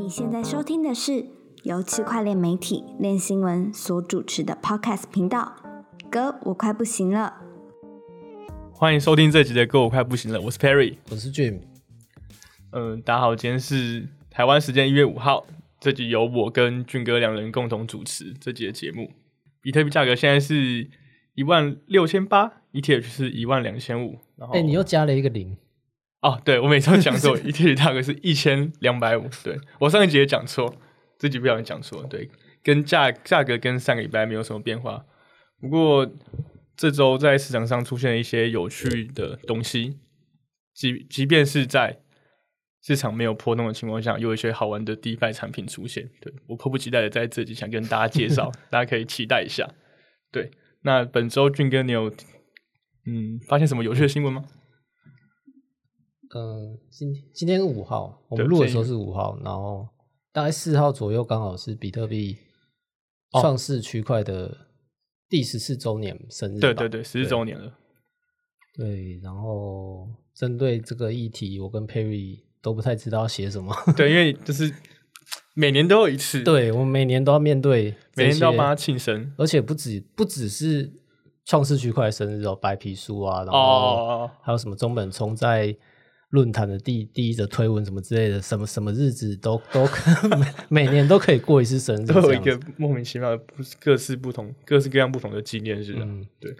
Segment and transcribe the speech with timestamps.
[0.00, 1.26] 你现在收听的是
[1.62, 5.54] 由区块链媒体链新闻所主持的 Podcast 频道。
[6.10, 7.34] 哥，我快不行了。
[8.72, 10.96] 欢迎收听这集的《哥我快不行了》，我是 Perry。
[11.10, 11.60] 我是 Jim，
[12.72, 15.44] 嗯，大家好，今天是台湾时间一月五号，
[15.78, 19.10] 这集由我跟俊哥两人共同主持这集的节目。
[19.60, 20.88] 比特币价格现在是
[21.34, 24.16] 一万六千八，ETH 是一万两千五。
[24.36, 25.58] 然后，哎、你又加了一个零，
[26.22, 29.26] 哦，对我每次都讲错，ETH 价格是一千两百五。
[29.42, 30.74] 对我上一集也讲错，
[31.18, 32.02] 这集不小心讲错。
[32.04, 32.30] 对，
[32.62, 35.04] 跟价价格跟上个礼拜没有什么变化。
[35.58, 36.06] 不过
[36.76, 39.98] 这周在市场上出现了一些有趣的东西，
[40.74, 42.00] 即即便是在
[42.82, 46.10] 市场没有波动的情况下，有一些好玩的 DeFi 产品出现。
[46.20, 49.66] 对我迫不及待的在这集想跟大家介绍， 大家可以期待一下。
[50.30, 50.50] 对，
[50.82, 52.12] 那本周俊哥你有
[53.06, 54.44] 嗯发现什么有趣的新闻吗？
[56.34, 59.88] 嗯、今今天是五号，我们录的时候是五号，然后
[60.32, 62.36] 大概四号左右刚好是比特币
[63.32, 64.56] 哦创世区块的
[65.28, 67.72] 第十四周年生日吧，对对对，十四周年了。
[68.72, 74.72] 对，然后针对这个议题，我跟 Perry 都不太知道写什么， 对，因为就是
[75.54, 79.34] 每年都有一次，，对我们每年都要面对，每年都要帮他庆生。
[79.36, 80.92] 而且不止不只是
[81.44, 85.76] 创世区块的生日哦，白皮书啊，然后哦，还有什么中本聪在
[86.30, 89.84] 论坛的第第一则推文什么之类的，什么什么日子都都
[90.38, 96.02] 每每年都可以过一次生日， 都有一个莫名其妙的不各式不同、各式各样不同的纪念日啊。
[96.02, 96.54] 嗯，对。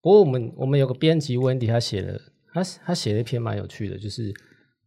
[0.00, 2.20] 不过我们我们有个编辑 Wendy，他写了
[2.52, 4.32] 他他写了一篇蛮有趣的，就是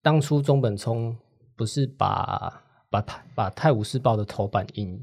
[0.01, 1.15] 当初中本聪
[1.55, 4.99] 不是把把泰把泰晤士报的头版印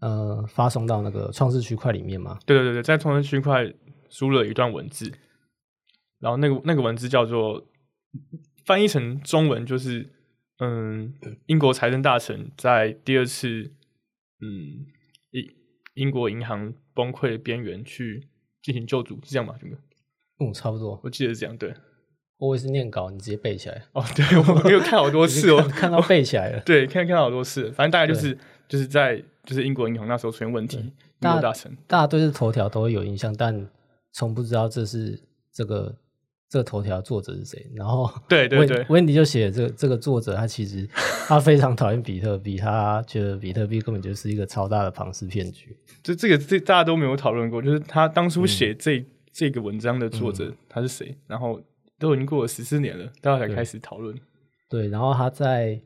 [0.00, 2.38] 呃发送到那个创世区块里面吗？
[2.46, 3.72] 对对对对，在创世区块
[4.10, 5.10] 输了一段文字，
[6.20, 7.66] 然后那个那个文字叫做
[8.64, 10.08] 翻译成中文就是
[10.58, 11.14] 嗯，
[11.46, 13.72] 英国财政大臣在第二次
[14.40, 14.86] 嗯
[15.30, 15.50] 英
[15.94, 18.28] 英国银行崩溃的边缘去
[18.62, 19.56] 进行救助，是这样吗？
[19.58, 19.76] 军哥，
[20.38, 21.00] 嗯，差不多。
[21.02, 21.74] 我记得是这样，对。
[22.38, 26.60] 我也是念稿，你直接背起来，哦，对， 我没有看好多次哦，看到背起来了。
[26.64, 28.36] 对，看看到好多次，反正大概就是
[28.66, 33.68] 就是在就是英国银行那时候出现问题，英大国大臣，大家对这头条都会有印象，但
[34.12, 35.20] 从不知道这是
[35.52, 35.94] 这个
[36.50, 37.66] 这个头条作者是谁。
[37.74, 40.86] 然后温对对对温迪就写了这个这个作者，他其实
[41.26, 45.74] 他非常讨厌比特币，他觉得比特币根本就是一个超大的庞氏骗局。
[46.02, 49.02] 就这个这大家都没有讨论过，就是他当嗯初写这、
[49.32, 51.60] 这个文章的作者、他是谁，然后
[51.98, 54.18] 都已经过了十四年了，大家才开始讨论。
[54.68, 55.80] 对，然后他在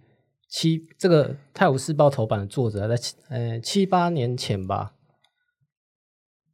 [0.49, 4.95] 七这个《泰晤士报》头版的作者，他在七呃七八年前吧，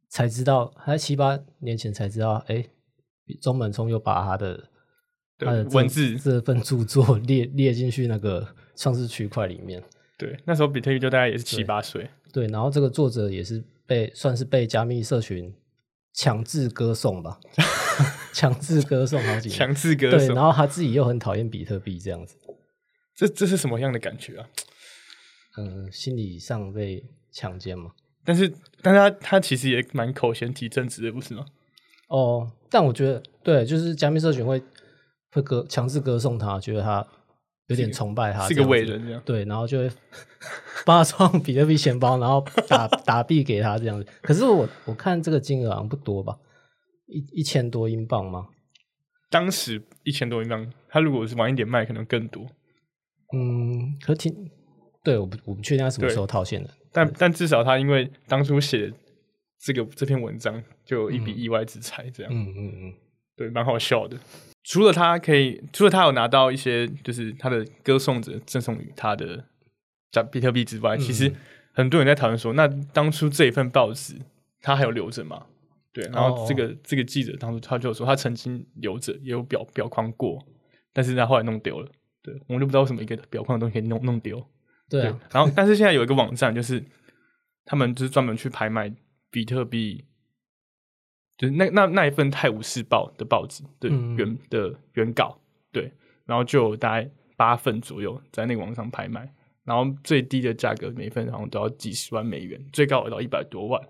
[0.09, 2.65] 才知道，他在七八年前才知道，哎，
[3.35, 4.69] 中本聪又把他的
[5.37, 9.83] 对他的文字这份著作列列进去那个上市区块里面。
[10.17, 15.51] 对，那时候比特币就大概也是七八岁，对，然后这个作者也是被算是被加密社群
[16.13, 17.39] 强制歌颂吧，
[18.31, 19.57] 强制歌颂好几年。
[19.57, 22.35] 强制歌颂对，然，后他自己又很讨厌比特币这样子，
[23.15, 24.47] 这这是什么样的感觉啊？
[25.57, 27.91] 嗯，心理上被强奸嘛。
[28.23, 28.53] 但是，
[28.83, 31.43] 但他他其实也蛮口嫌体正直的，不是吗？
[32.11, 34.61] 哦，但我觉得对，就是加密社群会
[35.31, 37.07] 会歌强制歌颂他，觉得他
[37.67, 38.83] 有点崇拜他，是个伟。
[38.83, 39.21] 人这样。
[39.25, 39.89] 对，然后就会
[40.85, 44.05] 帮他创比特币钱包，然后打 打币给他这样子。
[44.21, 46.37] 可是我我看这个金额好像不多吧，
[47.07, 48.47] 一一千多英镑吗？
[49.29, 52.45] 当时一千多英镑，他如果是晚一点卖，可能更多。
[53.33, 54.51] 嗯，可挺
[55.01, 56.69] 对，我不我不确定他什么时候套现的。
[56.91, 58.91] 但但至少他因为当初写
[59.61, 62.93] 这个这篇文章，就有一笔意外之财，这样、嗯嗯嗯，
[63.35, 64.17] 对，蛮好笑的。
[64.63, 69.45] 除了他可以，除了他有拿到一些就是他的歌颂者赠送于他的
[70.11, 71.31] 加比特币之外，其实
[71.73, 74.15] 很多人在讨论说，那当初这一份报纸
[74.61, 75.45] 他还有留着吗？
[75.93, 80.43] 对，然后这个、这个记者当初他就说他曾经留着，也有表表框过，
[80.93, 81.91] 但是他后来弄丢了。
[82.23, 84.43] 对，我们就不知道为什么一个表框的东西可以弄弄丢。
[84.89, 86.83] 对啊，然后但是现在有一个网站，就是
[87.65, 88.93] 他们就是专门去拍卖
[89.31, 90.05] 比特币，
[91.37, 95.41] 就是那那那一份《泰晤士报》的报纸的嗯原、的原稿，
[95.71, 95.91] 对，
[96.25, 99.33] 然后就有大概八份左右在那个网上拍卖，
[99.63, 103.81] 然后最低的价格每份好像都要几十万美元，最高有到一百多万，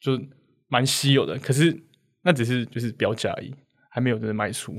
[0.00, 0.20] 就
[0.68, 1.38] 蛮稀有的。
[1.38, 1.80] 可是
[2.22, 3.54] 那只是就是标价而已，
[3.90, 4.76] 还没有真的卖出，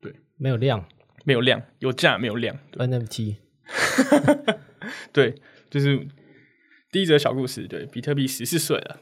[0.00, 0.82] 对没有量
[1.24, 3.36] 没有量，有价没有量，对 NFT。
[5.12, 5.34] 对，
[5.68, 6.08] 就是
[6.90, 7.68] 第一则小故事。
[7.68, 9.00] 对，比特币十四岁了，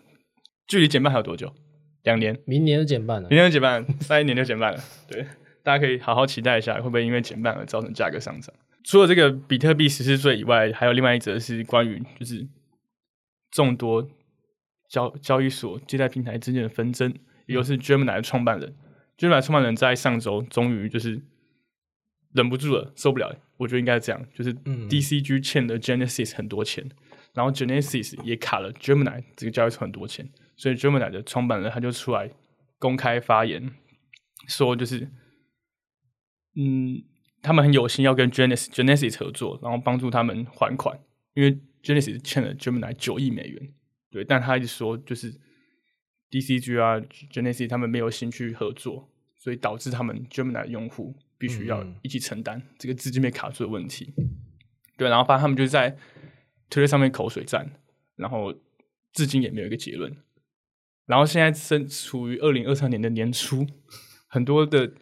[0.68, 1.52] 距离减半还有多久？
[2.04, 3.36] 两年，明年就减半了明。
[3.36, 4.80] 年就减半，再一年就减半了。
[5.10, 5.26] 对，
[5.64, 8.54] 大家可以好好期待一下，会不会因为减半而造成价格上涨？
[8.84, 12.46] 除了这个比特币十四岁以外，还有另外一则是关于就是
[13.50, 14.08] 众多
[14.88, 17.12] 交交易所借贷平台之间的纷争，
[17.46, 18.74] 也就是 Gemini 的创办人
[19.18, 21.20] ，Gemini 创办人在上周终于就是
[22.32, 26.88] 忍不住了，受不了，我觉得应该这样，就是嗯 DCG 欠了 Genesis 很多钱，
[27.34, 32.30] 然后 Genesis 也卡了 Gemini 这个交易所很多钱，所以 Gemini 的创办人他就出来
[32.78, 33.70] 公开发言
[34.48, 35.08] 说，就是
[36.56, 37.02] 嗯，
[37.42, 40.98] 他们很有心要跟 Genesis Genesis 合作，然后帮助他们还款，
[41.34, 43.72] 因为 Genesis 欠了 Gemini 九亿美元，
[44.10, 45.32] 对，但他一直说就是
[46.30, 47.00] DCG 啊
[47.32, 54.12] Genesis 他们没有心去合作，所以导致他们 Gemini 的用户必须要嗯一起承担这个资金被卡住的问题。
[54.96, 55.96] 对，然后发现他们就是在
[56.70, 57.70] 推特上面口水战，
[58.16, 58.54] 然后
[59.12, 60.16] 至今也没有一个结论。
[61.06, 63.66] 然后现在正处于二零二三年的年初，
[64.28, 64.92] 很多的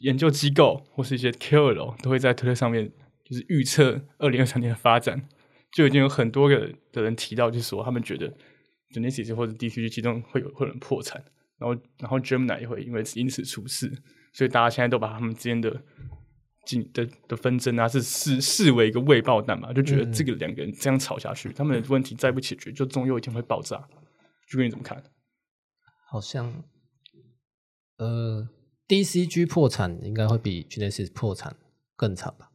[0.00, 2.90] 研究机构或是一些 KOL 都会在推特上面
[3.24, 5.28] 就是预测二零二三年的发展，
[5.72, 8.34] 就已经有很多个的人提到，就是说他们觉得
[8.92, 11.24] Genesis 或者 DCG 其中会有会有人破产，
[11.58, 13.92] 然后然后 Gemini 也会因为因此出事，
[14.32, 15.82] 所以大家现在都把他们之间的
[16.64, 23.88] 竞的的纷争啊，是视视为一个未爆弹嘛，就觉得这个两个人这样吵下去，他们的问题再不解决，就总有一天会爆炸。
[24.48, 25.02] 就跟你怎么看？
[26.10, 26.62] 好像
[27.96, 28.46] 呃
[28.86, 31.56] ，DCG 破产应该会比 Genesis 破产
[31.96, 32.50] 更惨吧？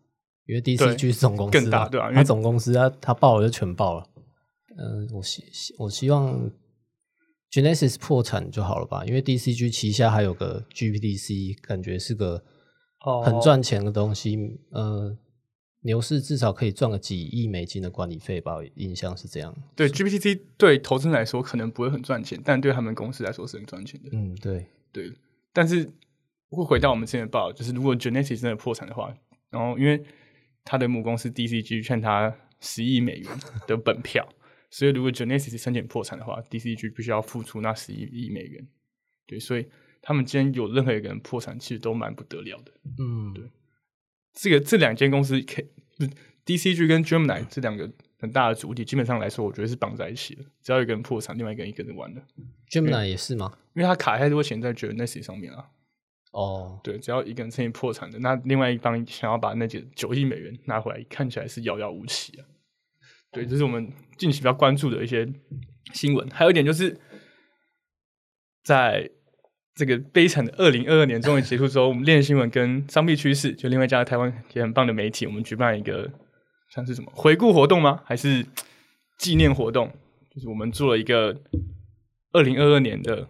[0.46, 4.08] 因为 DCG 是总公司嘛更大对啊因为它总公司它它爆了就全爆了。
[4.78, 6.52] 嗯、我希希我希望
[7.52, 9.04] Genesis 破产就好了吧？
[9.06, 12.44] 因为 DCG 旗下还有个 GPDC，感觉是个哦
[13.24, 14.60] 很赚钱的东西。
[14.72, 15.18] 呃，
[15.82, 18.58] 牛市至少可以赚个几亿美金的管理费吧？
[18.76, 19.56] 印象是这样。
[19.76, 24.10] 对 GPT 对投资人来说可能不会很赚钱，但对他们公司来说是很赚钱的。
[24.12, 25.12] 嗯，对，对，
[25.54, 25.90] 但是
[26.50, 29.16] 会回到我们之前的报道，就是如果 Genesis 真的破产的话，
[29.50, 30.04] 然后因为
[30.66, 33.30] 他的母公司 DCG 欠他十亿美元
[33.68, 34.28] 的本票，
[34.70, 38.68] 所以如果 Genesis 申请破产的话，DCG 必须要付出那十一亿美元。
[39.26, 39.66] 对，所以
[40.08, 42.72] 他们今天有任何一个人破产，其实都蛮不得了的。
[42.98, 43.44] 嗯，对
[44.34, 45.68] 这个这两间公司可以
[46.46, 50.46] ，DCG 跟 Gemini 这两个很大的主体，基本上来说，我觉得是绑在一起的。
[50.64, 52.22] 只要有一个人破产，另外一个人一个人玩的
[52.70, 53.58] ，，Gemini 也是吗？
[53.74, 55.72] 因为他卡太多钱在 Genesis 上面啊。
[56.32, 62.46] 哦，对，只要一个人申请破产的，那另外一方想要把那几九亿美元拿回来，看起来是遥遥无期啊。
[63.32, 65.28] 对，这是我们近期比较关注的一些
[65.92, 66.30] 新闻。
[66.30, 66.98] 还有一点就是，
[68.64, 69.12] 在
[69.78, 76.12] 这个悲惨的二零二二年终于结束之后，我们链新闻跟商币趋势就另外一家台湾也很棒的媒体，我们举办一个
[76.74, 78.02] 像是什么回顾活动吗？
[78.04, 78.44] 还是
[79.20, 79.92] 纪念活动？
[80.34, 81.40] 就是我们做了一个
[82.32, 83.30] 二零二二年的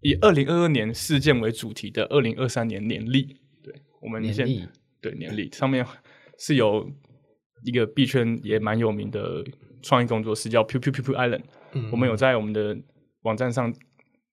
[0.00, 3.36] 以二零二二年事件为主题的二零二三年年历。
[3.62, 3.72] 对，
[4.02, 4.68] 我们现年历
[5.00, 5.86] 对年历上面
[6.38, 6.90] 是有
[7.64, 9.44] 一个币圈也蛮有名的
[9.82, 11.42] 创意工作室叫 Pew Pew Pew Pew Island，、
[11.72, 12.76] 嗯我们有在我们的
[13.22, 13.72] 网站上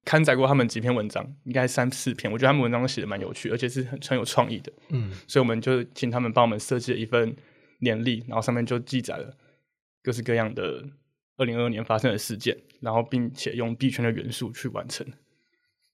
[0.05, 4.71] 刊载过他们几篇文章，应该三四篇，我觉得他们文章都写的蛮有趣，而且是很很有创意的。
[4.89, 7.35] 嗯所以我们就请他们帮我们设计了一份
[7.79, 9.38] 年历，然后上面就记载了
[10.01, 10.83] 各式各样的
[11.38, 15.05] 二零二二年发生的事件，然后并且用币圈的元素去完成。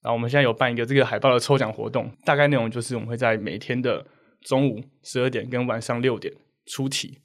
[0.01, 4.05] 然后我们现在有办一个这个海报的抽奖活动，大概内容就是我们会在每天的
[4.41, 6.33] 中午十二点跟晚上六点
[6.65, 7.19] 出题。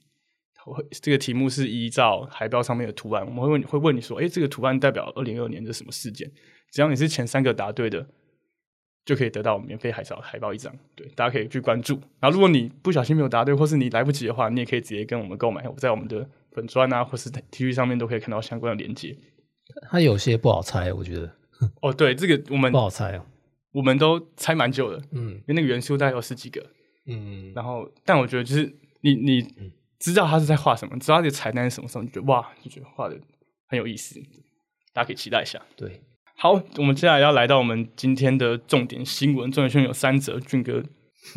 [1.02, 6.30] 这个题目是依照海报上面的图案，我们会问会问你说，哎，这个图案代表二零二二年的什么事件？
[6.72, 8.06] 只要你是前三个答对的，
[9.04, 10.74] 就可以得到免费海报海报一张。
[10.94, 11.94] 对，大家可以去关注。
[12.20, 15.68] 然后如果你不小心没有答对，或是你来不及的话，你也可以直接跟我们购买。
[15.68, 19.16] 我在我们的粉砖啊，或是 T 恤上面都可以看到相关的链接。
[19.90, 21.30] 它有些不好猜，我觉得
[21.82, 23.26] 哦，对，这个我们不好猜哦。
[23.72, 26.64] 我们都猜蛮久的，嗯因为那个元素大概有十几个。
[27.06, 29.46] 嗯，然后，但我觉得就是你你
[30.04, 33.16] 知道他是在画什么，知道这个彩蛋是什么时候，你就觉得哇，就觉得画的
[33.68, 34.20] 很有意思，
[34.92, 35.60] 大家可以期待一下。
[35.76, 36.02] 对，
[36.36, 40.82] 好，我们接下来要来到我们今天的重点新闻，重点新闻有三则，俊哥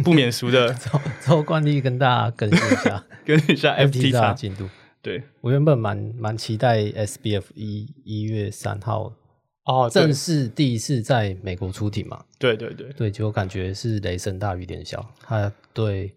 [0.03, 4.69] 不免俗的 照照惯例跟大家更新一下 跟一下 FT 的，进度。
[5.01, 9.13] 对，我原本蛮蛮期待 SBF 一一月三号
[9.63, 16.13] 哦，正式第一次在美国出庭嘛，对对对对，对，结果感觉是雷声大雨点小，他对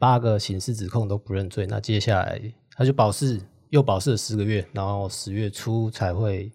[0.00, 2.40] 八个刑事指控都不认罪，那接下来
[2.74, 3.38] 他就保释，
[3.68, 6.50] 又保释了十个月，然后十月初才会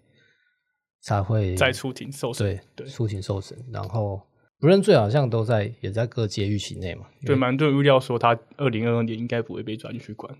[1.01, 2.87] 才会再出庭受审，对对。
[2.87, 4.19] 出庭受审，然后
[4.59, 10.35] 不认罪好像都在也在各界预期内嘛，对，蛮多人预料说他二零二二年应该不会被抓进去关，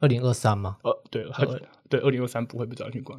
[0.00, 3.18] 二零二三吗，呃，对，二对二零二三不会被抓进去关，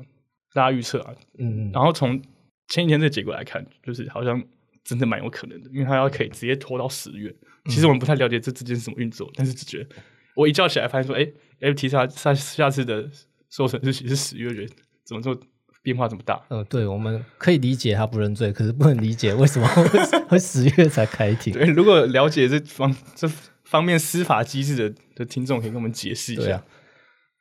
[0.53, 2.21] 大家预测啊，嗯嗯，然后从
[2.69, 4.41] 前几天这个结果来看，就是好像
[4.85, 7.35] 真的蛮有可能的，因为他要可以直接拖到十月。
[7.65, 9.89] 其实我们不太了解这之间是怎么运作，但是只觉得
[10.35, 11.27] 我一觉起来发现说，哎
[11.59, 13.09] ，FT 下下下次的
[13.49, 14.67] 收成日期是十月月，
[15.03, 15.35] 怎么说
[15.81, 16.39] 变化这么大？
[16.49, 19.83] 嗯，对，我们可以理解他不认罪，可是不能理解为什么会
[20.29, 21.51] 会十月才开庭。
[21.51, 23.27] 对，如果了解这方这
[23.63, 26.63] 方面司法机制的的听众，可以跟我们解释一下。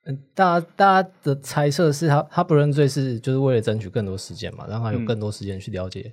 [0.06, 6.12] 嗯，大家大家的猜测是他他不认罪是就是为了争取更多时间嘛，让他有更多时间去了解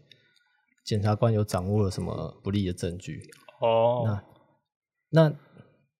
[0.84, 3.22] 检察官有掌握了什么不利的证据。
[3.62, 5.36] 哦，那那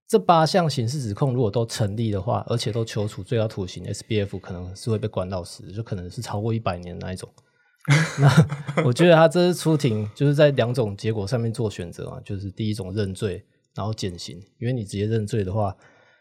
[0.08, 7.30] 这八项刑事指控如果都成立的话，而且都求处最高徒刑，SBF 可能是会被关到死，就可能是超过一百年那一种。
[8.20, 15.76] 那我觉得他这次出庭就是在两种结果上面做选择嘛，就是第一种认罪，然后减刑，因为你直接认罪的话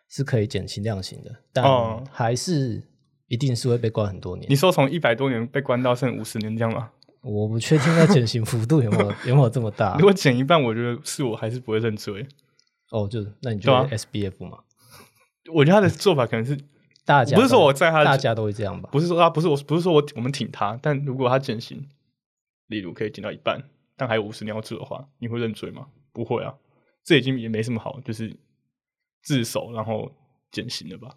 [0.08, 2.82] 是可以减轻量刑的，但哦还是
[3.28, 4.56] 一定是会被关很多年你。
[4.56, 6.90] 说从一百多年被关到剩五十年这样吗？
[7.22, 12.26] 我不确定那减刑幅度有没有有没有这么大 如果减一半，我觉得是我还是不会认罪。
[12.90, 14.58] 哦，就是那你觉对啊得 SBF 嘛？
[15.52, 16.58] 我觉得他的做法可能是
[17.04, 18.88] 大家不是说我在他大家都会这样吧？
[18.92, 21.88] 不是说他不是我不是说我我们挺他，但如果他减刑，
[22.66, 23.62] 例如可以减到一半，
[23.96, 25.86] 但还有五十年要住的话，你会认罪吗？
[26.12, 26.54] 不会啊，
[27.04, 28.36] 这已经也没什么好，就是
[29.22, 30.10] 自首然后
[30.50, 31.14] 减刑了吧？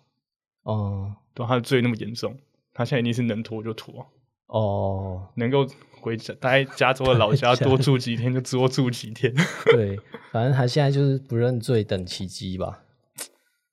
[0.63, 2.37] 哦对，他的罪那么严重，
[2.73, 4.05] 他现在一定是能拖就拖，
[4.47, 5.65] 哦，能够
[6.03, 9.33] 回家待加州的老家家多住几天就多住几天。
[9.71, 9.97] 对，
[10.31, 12.83] 反正他现在就是不认罪等奇迹吧。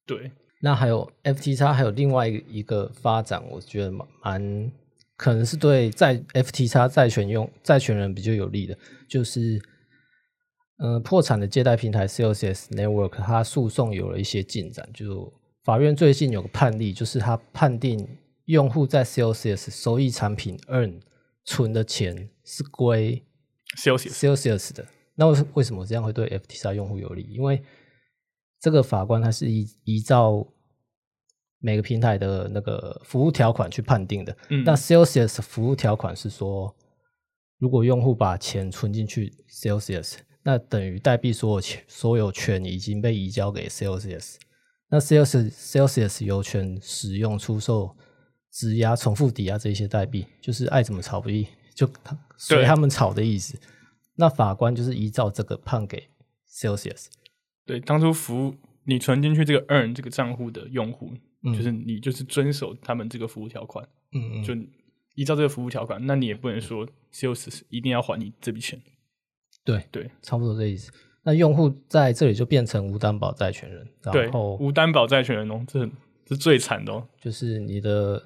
[0.07, 0.31] 对，
[0.63, 4.73] 那还有 FT 还有另外一个发展，我觉得蛮蛮
[5.17, 9.61] 可能是对债 FT 债权用债权人比较有利的，就是
[10.79, 15.33] 呃破产的借贷平台 CLCS Network，它诉讼有了一些进展，就
[15.65, 18.09] 法院最近有个判例，就是他判定
[18.47, 21.01] 用户在 CLCS 收益产品 Earn
[21.45, 23.25] 存的钱是归
[23.77, 24.87] Celsius Celsius 的。
[25.15, 27.23] 那为为什么这样会对 FTX 用户有利？
[27.31, 27.63] 因为
[28.59, 30.47] 这个法官他是依依照
[31.59, 34.37] 每个平台的那个服务条款去判定的。
[34.49, 36.75] 嗯那 Celsius 服务条款是说，
[37.59, 44.37] 如果用户把钱存进去 Celsius，那等于代币所有权所有权已经被移交给 Celsius。
[44.89, 47.95] 那 Celsius Celsius 有权使用、出售、
[48.51, 51.89] 质押、重复抵押这些代币，就是爱怎么炒不易，就
[52.37, 53.59] 随他们炒的意思。
[54.17, 56.09] 那法官就是依照这个判给
[56.49, 57.07] Celsius。
[57.65, 58.55] 对，当初服务
[58.85, 64.55] 你存进去这个 Earn 这个账户的用户，嗯就是你就是遵守他们这个服务条款，嗯就
[65.15, 68.81] 依照这个服务条款，那你也不能说 Celsius 一定要还你这笔钱。
[69.65, 70.91] 对对差不多这意思。
[71.23, 75.87] 那用户在这里就变成无担保债权人，对然，后无担保债权人哦，这
[76.25, 77.07] 这是最惨的哦。
[77.21, 78.23] 就是你的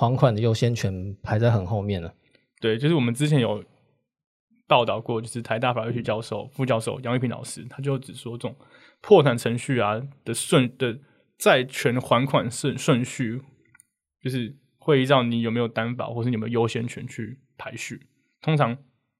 [0.00, 2.14] 还款的优先权排在很后面了。
[2.58, 3.62] 对，就是我们之前有
[4.66, 8.56] 报道过，就是台大法律系教授、副教授杨玉平老师，他就只说这种
[9.02, 10.98] 破产程序啊的顺的
[11.36, 13.42] 债权还款顺顺序，
[14.22, 18.00] 就是会依照你有没有担保或是你有没有优先权去排序。
[18.40, 18.74] 通常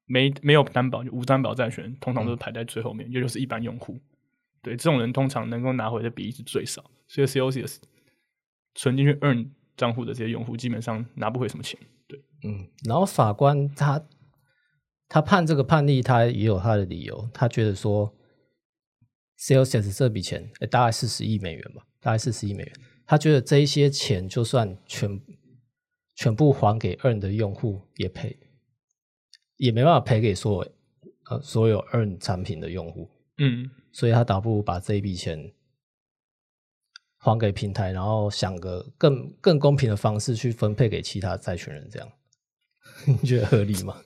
[0.06, 4.00] 没没有担保就无担保债权，通常都是排在最后面，也就是一般用户。
[4.62, 7.76] 对，这种人通常能够拿回的比例是最少，所以 COCS
[8.74, 11.78] 存进去 Earn 账户的这些用户，基本上拿不回什么钱。
[12.06, 14.04] 对，嗯，然后法官他
[15.08, 18.14] 他判这个判例，他也有他的理由，他觉得说
[19.38, 22.72] Celsius 这笔钱，诶大概四十亿美元吧，大概四十亿美元，
[23.06, 25.20] 他觉得这一些钱就算全
[26.14, 28.38] 全部还给 Earn 的用户，也赔
[29.56, 30.72] 也没办法赔给所有
[31.30, 35.52] 呃所有 Earn 产品的用户，嗯，所以他倒不如把这一笔钱
[37.22, 42.08] 还给平台，然后想个更更公平的方式去分配给其他债权人，这样
[43.06, 44.02] 你觉得合理吗？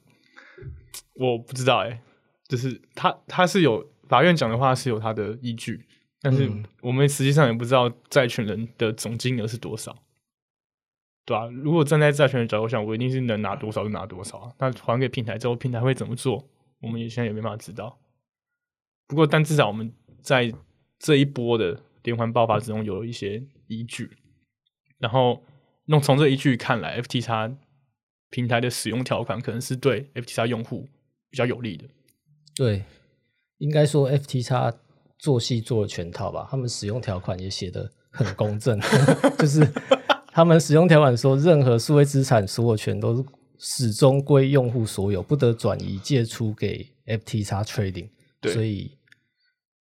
[1.14, 2.02] 我不知道哎、
[2.48, 5.86] 就是他他是有法院讲的话是有他的依据，
[6.20, 9.96] 但是嗯我们实际上也不知道债权人的总金额是多少，
[11.24, 14.52] 对啊，如果站在债权人角度想，我一定是能拿多少就拿多少啊。
[14.58, 16.44] 那还给平台之后，平台会怎么做，
[16.80, 17.96] 我们也现在也没办法知道。
[19.06, 20.52] 不过，但至少我们在
[20.98, 24.16] 这一波的连环爆发之中有一些依据，
[24.98, 25.42] 然后
[25.86, 27.56] 那从这依据看来，FTX
[28.30, 30.88] 平台的使用条款可能是对 FTX 用户
[31.30, 31.84] 比较有利的。
[32.54, 32.84] 对，
[33.58, 34.74] 应该说 FTX
[35.18, 38.78] 做戏做了全套吧，他们使用条款也写的很公正，
[39.38, 39.66] 就是
[40.28, 43.24] 他们使用条款说，任何数位资产所有权都是
[43.58, 48.08] 始终归用户所有，不得转移借出给 FTX Trading。
[48.40, 48.90] 对所以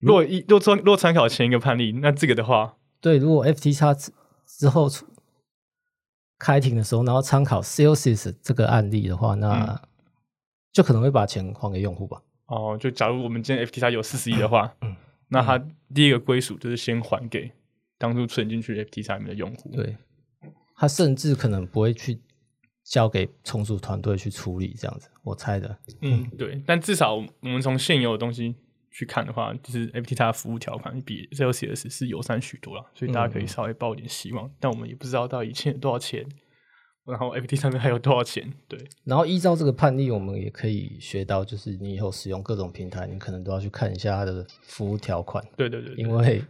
[0.04, 4.12] 若一若参若参考前一个判例，那这个的话，对，如果 FT 叉之
[4.46, 5.06] 之后出
[6.38, 9.80] 开庭的时候，然后参考 Celsius 这个案例的话，那
[10.72, 12.22] 就可能会把钱还给用户吧。
[12.46, 14.94] 哦，就假如我们今天 FT 叉有四十亿的话，嗯
[15.28, 15.58] 那它
[15.94, 17.50] 第一个归属就是先还给
[17.98, 19.70] 当初存进去 FTX 里面的用户。
[19.70, 19.96] 对，
[20.76, 22.20] 他甚至可能不会去
[22.84, 25.76] 交给重组团队去处理这样子，我猜的。
[26.02, 28.54] 嗯，对，但至少我们从现有的东西
[28.96, 34.48] 去看的话，就是 FT 它的服务条款比 Celsius 是友善许多了，所以大家可以稍微抱一点希望。
[34.60, 36.24] 但我们也不知道到底欠了多少钱，
[37.04, 38.48] 然后 FT 上面还有多少钱。
[38.68, 46.40] 对，然后依照这个判例，我们也可以学到，就是你以后使用各种平台，你可能都要去看一下它的服务条款，对对对，因为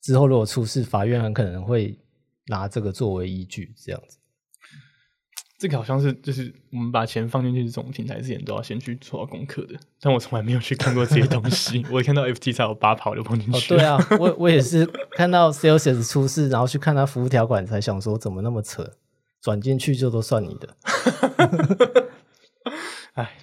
[0.00, 1.96] 之后如果出事，法院很可能会
[2.48, 4.18] 拿这个作为依据，这样子。
[5.62, 11.86] 这个好像是就是我们把钱放进去这种平台之前都要先去做好功课的，但我从来没有去看过这些东西。
[11.88, 13.56] 我一看到 FT 才有八跑就放进去。
[13.56, 18.90] 哦，对啊，我 我也是看到 Celsius 出事，然后去看他服务条款，才想说怎么那么扯，
[19.40, 20.76] 转进去就都算你的。
[23.14, 23.36] 哎，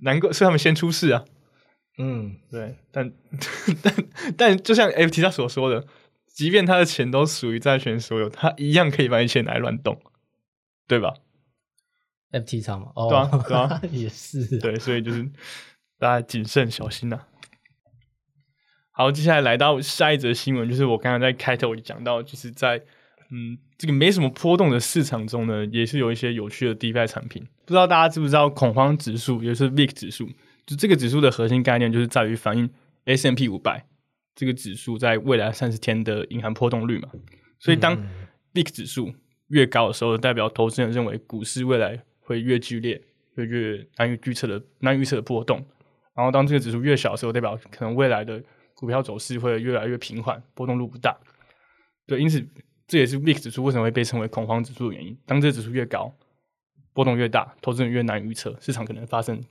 [0.00, 1.24] 难怪是他们先出事啊。
[1.96, 3.10] 嗯，对，但
[3.80, 3.94] 但
[4.36, 5.86] 但就像 FT 他所说的，
[6.26, 9.98] 即便他的钱都属于债权所有，他一样可以把你钱拿来乱动。
[10.86, 11.14] 对吧
[12.32, 15.22] ？FT 厂嘛，对啊， 对啊，也是，对，所以就是
[15.98, 17.20] 大家谨慎小心呐。
[18.90, 22.80] 好，接下来来到下一则新闻，就是我刚刚在开头讲到，就是在
[23.30, 27.44] 嗯这个没什么波动的市场中呢，也是有一些有趣的 DeFi 产品。
[27.64, 30.28] 不知道大家知不知道恐慌指数，也就是 VIX 指数，
[30.66, 32.70] 就这个指数的核心概念就是在于反映
[33.06, 33.84] S&P 五百
[34.34, 37.08] 这个指数在未来三十天的隐含波动率嘛。
[37.58, 37.96] 所以当
[38.52, 39.12] VIX 指数
[39.48, 43.00] 越高的时候，代表投资人认为股市未来会越剧烈，
[43.36, 45.64] 会越难以预测的难预测的波动。
[46.14, 48.42] 然后当这个指数越小的时候，代表可能未来的
[48.74, 51.16] 股票走势会越来越平缓，波动度不大。
[52.06, 52.44] 对，因此
[52.86, 55.16] 这也是 VIX 指数为什么会被称为恐慌指数的原因。
[55.26, 56.14] 当这个指数越高，
[56.92, 59.42] 波动越大，投资人越难预测，市场可能发生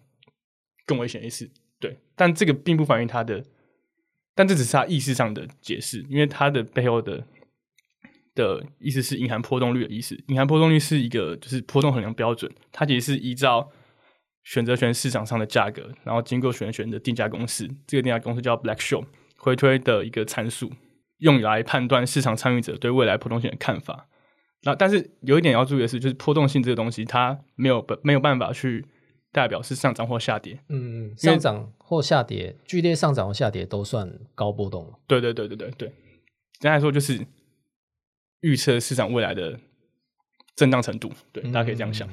[0.86, 1.50] 更危险的事。
[1.80, 3.44] 对，但这个并不反映它的，
[4.34, 7.26] 但这只是它意识上的解释，因为它的背后的。
[8.36, 10.18] 的意思是隐含波动率的意思。
[10.28, 13.70] 隐含波动率是一个就是波动衡量标准，它其实是依照
[14.44, 19.06] 选择权市场上的价格，然后经过选择权的定价公式，这个定价公式叫 Black Show
[19.38, 20.72] 回推的一个参数，
[21.20, 24.08] 用来判断市场参与者对未来波动性的看法。
[24.64, 28.86] 那但是有一点要注意的是，就是波动性这个东西，它没有没有办法去
[29.32, 30.60] 代表是上涨或下跌。
[30.70, 34.94] 嗯，上涨或下跌，剧烈上涨或下跌都算高波动。
[35.08, 35.88] 对对对对对对，
[36.60, 37.26] 简单来说就是。
[38.44, 39.58] 预测市场未来的
[40.56, 42.08] 震荡程度，对，大家可以这样想。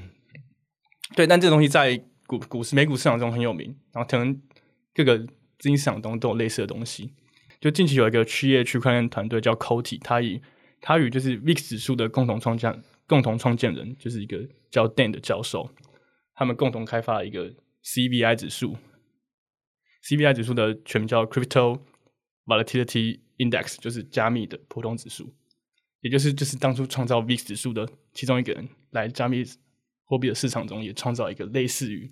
[1.16, 4.40] 对，但这个东西在股股市、美股市场中很有名，然后可能
[4.94, 7.12] 各个资金市场中都有类似的东西。
[7.60, 10.40] 就近期有一个区业区块链团队叫 Coti，他以
[10.80, 15.68] 他与就是 VIX 指数的共同创建共同创建人，就是一个叫 Dan 的教授，
[16.34, 18.76] 他们共同开发了一个 CVI 指数。
[20.04, 21.80] CVI 指数的全名叫 Crypto
[22.46, 25.34] Volatility Index，就是加密的普通指数。
[26.00, 29.44] 也就是就是当初创造 VIX 指数的其中一个人，来加密
[30.04, 32.10] 货币的市场中也创造一个类似于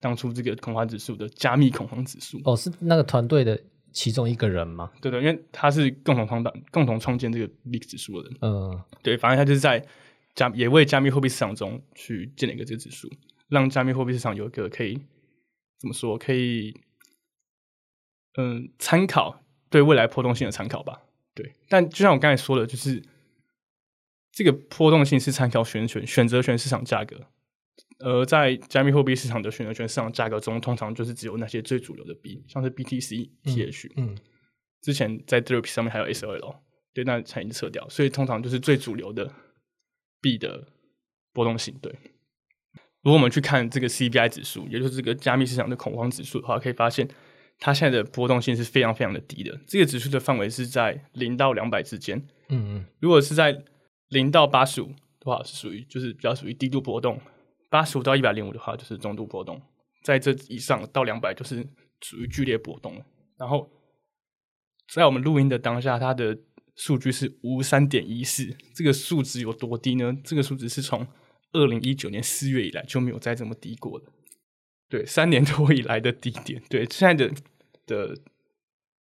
[0.00, 2.40] 当初这个恐慌指数的加密恐慌指数。
[2.44, 3.60] 哦，是那个团队的
[3.92, 4.90] 其中一个人吗？
[5.00, 8.38] 对的，因为他是共同创办、共同创建这个 VIX 指数的人。
[8.40, 9.86] 嗯，对，反正他就是在
[10.34, 13.08] 加也为加密货币市场中去建了一个这个指数，
[13.48, 15.00] 让加密货币市场有一个可以
[15.78, 16.18] 怎么说？
[16.18, 16.74] 可以
[18.36, 21.02] 嗯参考对未来波动性的参考吧。
[21.34, 23.00] 对，但就像我刚才说的，就是。
[24.32, 27.26] 这个波动性是参考选选选择权市场价格，
[27.98, 33.92] 而在加密货币市场的选择权市场价格中，通常就是只有那些最主流的币，像是 BTC、TH。
[33.96, 34.16] 嗯，
[34.82, 36.56] 之前在 d r i p 上面还有 SOL，
[36.94, 39.32] 对，那才已经撤掉，所以通常就是最主流的
[40.20, 40.68] 币的
[41.32, 41.74] 波动性。
[41.82, 41.92] 对，
[43.02, 47.08] 如果我们去看这个 CBI 指数，也就是这个加密市场的恐慌指数的话，可以发现
[47.58, 49.58] 它现在的波动性是非常非常的低的。
[49.66, 52.18] 这个指数的范围是在零到两百之间。
[52.48, 53.64] 嗯嗯，如果是在
[54.08, 54.86] 零到八十五
[55.20, 57.20] 的话是属于就是比较属于低度波动，
[57.68, 59.60] 八十五到一百零五的话就是中度波动，
[60.02, 61.66] 在这以上到两百就是
[62.00, 63.02] 属于剧烈波动。
[63.36, 63.70] 然后
[64.88, 66.38] 在我们录音的当下，它的
[66.74, 70.16] 数据是五三点一四，这个数值有多低呢？
[70.24, 71.06] 这个数值是从
[71.52, 74.06] 二零一九年四月以来就没有再这么低过的，
[74.88, 76.62] 对，三年多以来的低点。
[76.70, 77.34] 对，现在的
[77.86, 78.16] 的，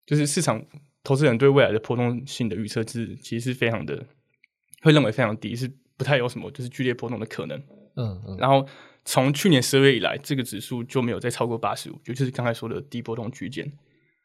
[0.07, 0.65] 就是市场
[1.03, 4.07] 投资人对未来的波动性的预测是其实是非常的。
[4.87, 7.59] 会认为非常低，是不太有什么就是剧烈波动的可能。
[7.97, 8.37] 嗯嗯。
[8.39, 8.65] 然后
[9.05, 13.69] 从去年十二月以来，这个指数就没有再超过八十五，就是刚才说的低波动区间。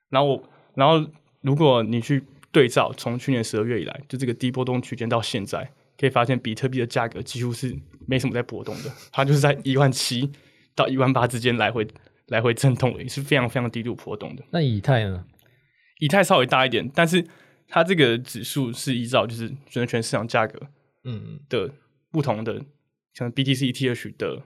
[0.10, 0.44] 然后，
[0.76, 1.04] 然后
[1.42, 10.32] 如果你去对照从去年十二月以来，就这个低波动区间到现在，可以发现比特币的价格几乎是没什么在波动的， 它就是在一万七
[10.76, 11.88] 到一万八之间来回
[12.28, 14.44] 来回震动，也是非常非常低度波动的。
[14.52, 15.26] 那以太呢？
[16.00, 17.26] 以太稍微大一点，但是。
[17.74, 20.60] 它这个指数是依照就是选择权市场价格
[21.06, 21.72] 嗯的
[22.12, 22.62] 不同的，
[23.14, 24.44] 像 BTC、ETH 的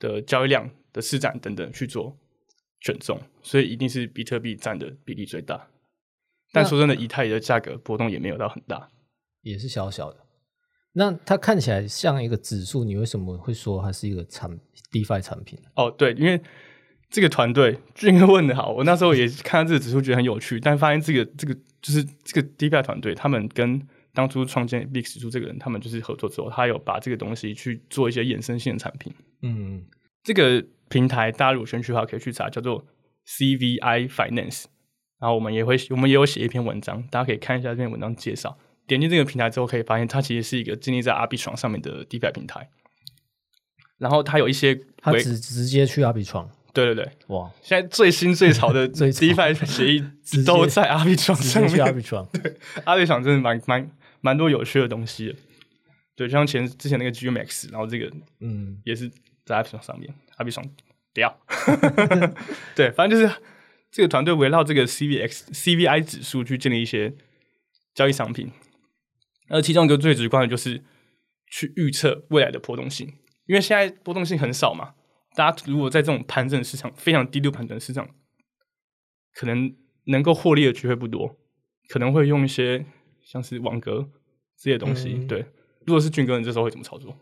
[0.00, 2.18] 的交易量的市占等等去做
[2.80, 5.68] 选中，所以一定是比特币占的比例最大。
[6.52, 8.88] 但说真的，以太的价格波动也没有到很大。
[9.42, 10.18] 也是小小的。
[10.94, 14.58] 那它看起来像一个指数，你为什么会说它是一个产
[14.90, 15.56] DeFi 产品？
[15.76, 16.42] 哦，对，因为
[17.08, 23.80] 这个团队俊哥问的好，我那时候也看到这个指数觉得很有趣，但发现这个这个就是这个 DeFi 团队，他们跟
[24.12, 29.12] 当初创建 Big 指数这个人，他们就是合作之后，他有把这个东西去做一些衍生性的产品。
[29.42, 29.84] 嗯
[30.24, 32.84] 这个平台大家如果兴趣的话，可以去查，叫做
[33.26, 34.64] CVI Finance。
[35.20, 38.58] 然后我们也会，我们也有写一篇文章，大家可以看一下这篇文章介绍。
[38.86, 42.70] 点进这个平台之后，可以发现它其实是一个建立在 RB 床上面的 DeFi 平台。
[43.98, 50.04] 然后它有一些规，它直直接去阿比床，对对对，哇，现在最新最潮的 最潮 DeFi 协议
[50.44, 50.82] 都在
[51.16, 52.02] 床直上面。
[52.02, 52.28] 床，
[52.84, 55.34] RB 床真的蛮蛮蛮多有趣的东西的。
[56.14, 59.10] 对，就像前之前那个 GMX，然后这个嗯也是
[59.44, 60.64] 在 RB 床上面，RB 床
[61.14, 61.36] 不要。
[62.76, 63.34] 对，反正就是
[63.90, 67.14] 这个团队围绕这个 CVX CVI 指数去建立一些
[67.94, 68.50] 交易商品，
[69.48, 70.82] 而其中一个最直观的就是
[71.50, 73.14] 去预测未来的波动性，
[73.46, 74.94] 因为现在波动性很少嘛。
[75.38, 78.08] 大家如果在这种盘整市场非常低度盘整市场，
[79.32, 79.72] 可能
[80.06, 81.36] 能够获利的机会不多，
[81.88, 82.84] 可能会用一些
[83.22, 84.08] 像是网格
[84.56, 85.14] 这些东西。
[85.14, 85.46] 嗯对，
[85.86, 87.16] 如果是俊哥，你这时候会怎么操作？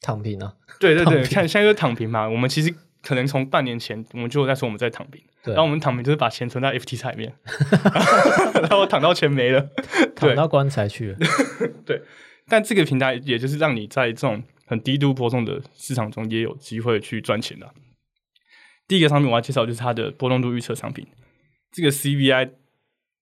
[0.00, 2.26] 躺平啊，对对对，看现在就是躺平嘛。
[2.26, 7.34] 我们其实可能从半年前我们就在说我们在躺平，对然后我们躺平就是把钱存在 FT 菜里面，
[8.62, 9.68] 然后躺到钱没了。
[10.16, 11.18] 躺到棺材去了，
[12.48, 17.74] 但这个平台也就是让你在这种很低度波动的市场中也有机会去赚钱的。
[18.88, 21.06] 第一个商品我要介绍就是它的波动度预测商品，
[21.70, 22.52] 这个 CVI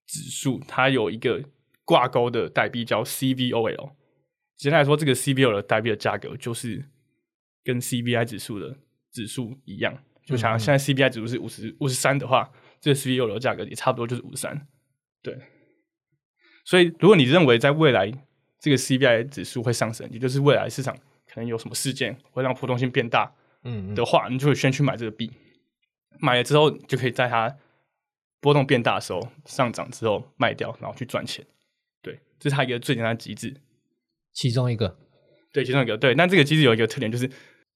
[0.07, 1.43] 指数它有一个
[1.85, 3.91] 挂钩的代币叫 CVOL。
[4.57, 6.85] 简单来说，这个 CVOL 的代币的价格就是
[7.65, 8.77] 跟 CVI 指数的
[9.11, 10.05] 指数一样。
[10.25, 14.69] 就像现在 CVI 指数是五十五十三的话，这个 CVOL 的价格也差不多就是五十三。
[15.21, 15.37] 对，
[16.65, 18.13] 所以如果你认为在未来
[18.61, 20.97] 这个 CVI 指数会上升，也就是未来市场
[21.33, 25.31] 可能有什么事件会让波动性变大嗯，的话，你就会先去买这个币，
[26.19, 27.57] 买了之后就可以在它
[28.41, 31.47] 波动变大的时候上涨之后卖掉，然后去赚钱。
[32.03, 33.55] 对，这是它一个最简单的机制。
[34.33, 34.97] 其中一个，
[35.53, 37.31] 对，其中一个对，但这个机制有一个特点，就是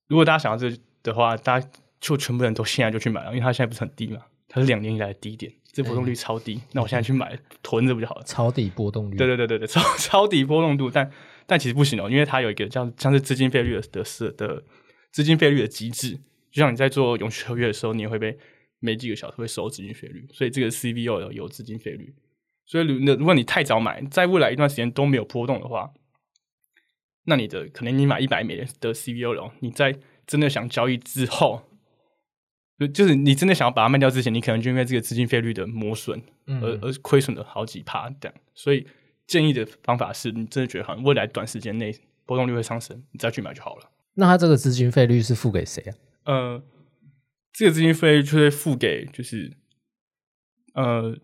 [0.09, 1.69] 如果大家想要这的话，大家
[2.01, 6.62] 就全部人都现在就去买了，因为它现在不是很低嘛，它是两年以来的低点，这波动率超低。
[6.73, 8.23] 那我现在去买囤着不就好了？
[8.25, 11.11] 抄底波动率，对对对对对，超 超低波动度，但
[11.46, 14.62] 但其实不行哦，因为它有一个像像是资金费率的的是的
[15.12, 16.12] 资金费率的机制，
[16.50, 18.37] 就像你在做永续合约的时候，你也会被
[18.80, 22.14] 每几个小时会收资金费率，所以这个 CVO 有有资金费率，
[22.66, 25.92] 所以如那如果你太早买，在未来一段时间都没有波动的话，
[27.24, 31.62] 那你的可能你买一百美元的 CVO 你在真的想交易之后。
[32.76, 38.35] 就就是你真的想要把它卖掉之前，你可能就因为这个资金费率的磨损，嗯而而亏损了好几趴这样。
[38.52, 38.85] 所以
[39.26, 41.94] 建议的方法是你真的觉得好像未来短时间内
[42.26, 43.90] 波动率会上升，你再去买就好了。
[44.14, 45.94] 那它这个资金费率是付给谁啊？
[46.24, 46.62] 呃，
[47.52, 49.52] 这个资金费率就是付给就是
[50.74, 51.16] 呃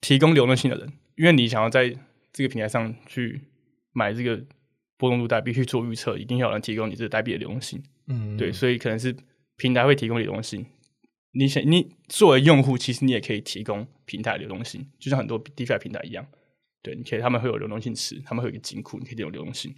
[0.00, 1.94] 提供流动性的人，因为你想要在
[2.32, 3.42] 这个平台上去
[3.92, 4.42] 买这个
[4.96, 7.82] 波动度代币去做预测，一定要有人提供你这个代币的流动性。
[8.06, 9.14] 嗯，对，所以可能是
[9.56, 10.64] 平台会提供流动性。
[11.32, 16.26] 你想，你作为用户，其实你也可以提供平台流动性，就像很多 DeFi 平台一样。
[16.82, 19.74] 对，你可以他们会有流动性池，他们会有一个金库，你可以利用流动性，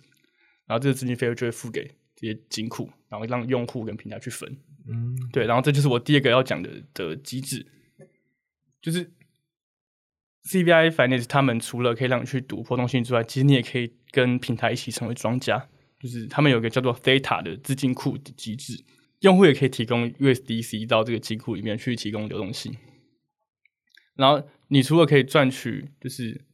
[0.67, 1.85] 然后这个资金费用就会付给
[2.15, 4.57] 这些金库，然后让用户跟平台去分。
[4.87, 7.67] 嗯，对，然后这就是我第二个要讲的的机制，
[8.81, 9.12] 就是
[10.45, 15.69] CVI Finance 他们除了可以让你去赌波动性之外，其实你也可以跟平台一起成为庄家，
[16.01, 18.85] 就是他们有一个叫做 Theta 的资金库的机制，
[19.21, 22.77] 用户也可以提供 USDC 到这个金库里面去提供流动性。
[24.15, 26.45] 然后你除了可以赚取就是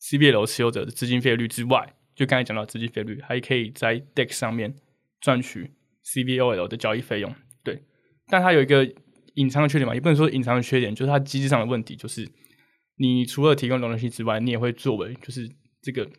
[0.00, 4.74] CBL 持有者的资金费率之外，就刚才讲到资金费率，还可以在 DEX 上面
[5.20, 5.72] 赚取
[6.04, 7.34] CBOL 的交易费用。
[7.62, 7.82] 对，
[8.26, 8.90] 但它有一个
[9.34, 12.28] 隐藏的缺点嘛，也不能说隐藏的缺点，就是它机制上的问题，就是
[12.96, 15.50] 你除了提供流动性之外，你也会作为就是
[15.82, 16.10] 这个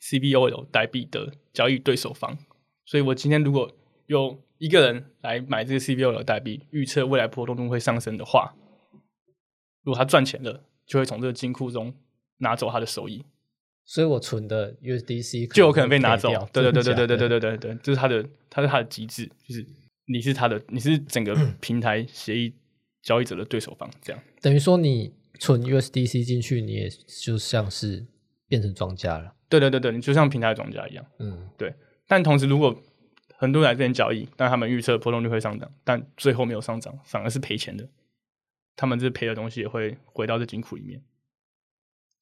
[0.00, 2.38] CBOL 代币的交易对手方。
[2.86, 3.70] 所以我今天如果
[4.06, 8.54] 有一个人来买这个 CBOL 代币，预测未来波动度会上升的话，
[9.82, 11.94] 如果他赚钱了，就会从这个金库中
[12.40, 13.24] 拿走他的收益，
[13.86, 16.28] 所以我存的 USDC 就有可能被拿走。
[16.52, 19.66] 对对对对对对对对对对，这是他的，他是他的机制，就是
[20.06, 22.52] 你是他的，你是整个 平台协议
[23.02, 24.22] 交易者的对手方，这样。
[24.40, 26.88] 等于说你存 USDC 进去，你也
[27.24, 28.06] 就像是
[28.48, 29.34] 变成庄家了。
[29.48, 31.04] 对对对对，你就像平台庄家一样。
[31.18, 31.74] 嗯，对
[32.06, 32.76] 但同时，如果
[33.36, 37.88] 很多人来这边交易，但他们预测波动率会上涨，但最后没有上涨，反而是赔钱的，
[38.76, 41.02] 他们这赔的东西也会回到这金库里面。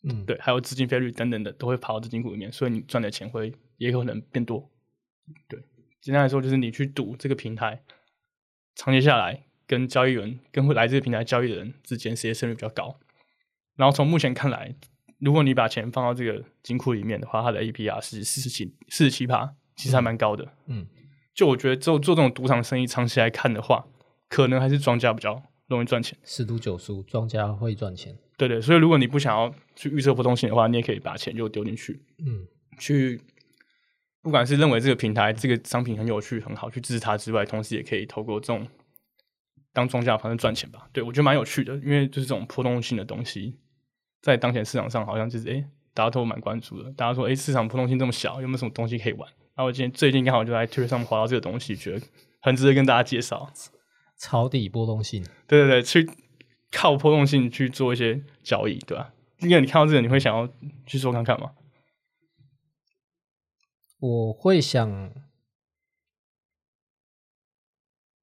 [0.09, 4.71] 嗯，对，还有资金费率等等的都会跑到资金库里面，所以你赚的钱会也有可能变多。
[5.47, 5.61] 对，
[6.01, 7.83] 简单来说就是你去赌这个平台，
[8.75, 12.99] 长期下来跟交易员跟会来这个平台交易的人之间谁的胜率比较高。
[13.77, 14.75] 然后从目前看来，
[15.18, 20.53] 如果你把钱放到这个金库里面的话，它的 APR 是四十七四十七趴，其实还蛮高的。
[20.66, 20.87] 嗯，
[21.35, 23.87] 就我觉得做做这种赌场生意，长期来看的话，
[24.29, 26.18] 可能还是庄家比较容易赚钱。
[26.25, 28.16] 十赌九输，庄家会赚钱。
[28.38, 32.46] 对对，所以如果你不想要去预测波动性的话，你也可以把钱就丢进去，嗯，
[32.79, 33.20] 去
[34.22, 38.66] 不管是认为这个平台这个商品很有趣很好，去支持它之外，同时也可以透过这种
[39.72, 40.88] 当庄家的方式赚钱吧。
[40.92, 43.59] 对我觉得蛮有趣的，因为就是这种波动性的东西，
[44.22, 46.92] 在当前市场上好像就是诶大家都蛮关注的。
[46.92, 49.29] 大家说诶市场波动性这么小，有没有什么东西可以玩？
[49.57, 52.07] 然后我今天最近刚好就在 Twitter 上滑到这个东西，觉得
[52.40, 53.51] 很值得跟大家介绍。
[54.16, 55.24] 抄底波动性。
[55.46, 56.09] 对对对，去
[56.70, 59.12] 靠波动性去做一些交易，对吧？
[59.40, 60.48] 因为你看到这个，你会想要
[60.85, 61.52] 去做看看吗？
[64.00, 64.88] 我会想，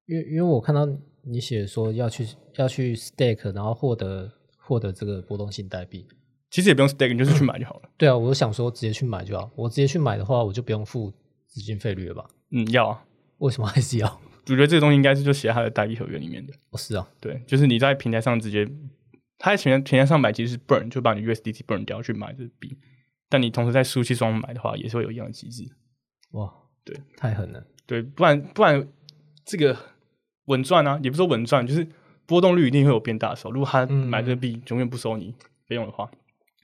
[0.06, 0.88] 因为因为我看到
[1.24, 6.08] 你写说要去要去 stake，然后获得获得这个波动性代币。
[6.50, 7.90] 其实也不用 stake，你就是去买就好了。
[7.98, 9.52] 对啊，我想说直接去买就好。
[9.56, 11.12] 我直接去买的话，我就不用付
[11.48, 12.30] 资金费率了吧？
[12.52, 13.06] 嗯，要啊。
[13.40, 14.22] 为什么还是要？
[14.48, 16.54] 我觉得这个东西应该是就写在它的代币合约里面的。
[16.70, 18.68] 哦，是啊，对，就是你在平台上直接，
[19.38, 22.78] 他在平台平台上买其实是 burn，就把你 USDT burn 掉去买这币。
[23.28, 25.64] 但你同时在输气双买的话，也是会有一样的机制。
[26.32, 26.54] 哇，
[26.84, 27.66] 对，太狠了。
[27.88, 28.88] 对，不然不然
[29.44, 29.76] 这个
[30.46, 31.88] 稳赚啊，也不是说稳赚，就是
[32.26, 33.52] 波动率一定会有变大的时候。
[33.52, 35.34] 如果他嗯买这个币永远不收你
[35.66, 36.10] 费用的话，